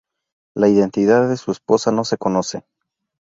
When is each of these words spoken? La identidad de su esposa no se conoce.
La 0.55 0.67
identidad 0.67 1.29
de 1.29 1.37
su 1.37 1.51
esposa 1.51 1.91
no 1.91 2.03
se 2.05 2.17
conoce. 2.17 2.65